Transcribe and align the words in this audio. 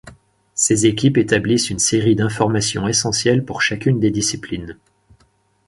Ces 0.55 0.87
équipes 0.87 1.19
établissent 1.19 1.69
une 1.69 1.77
série 1.77 2.15
d’informations 2.15 2.87
essentielles 2.87 3.45
pour 3.45 3.61
chacune 3.61 3.99
des 3.99 4.09
disciplines. 4.09 4.79